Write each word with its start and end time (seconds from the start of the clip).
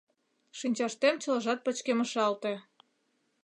Шинчаштем 0.57 1.15
чылажат 1.21 1.59
пычкемышалте. 1.65 2.53